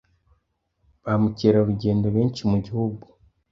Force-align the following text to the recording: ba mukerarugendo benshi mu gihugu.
ba 1.03 1.13
mukerarugendo 1.21 2.07
benshi 2.15 2.41
mu 2.51 2.57
gihugu. 2.65 3.05